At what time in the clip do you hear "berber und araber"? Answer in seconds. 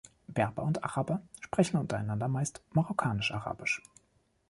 0.25-1.21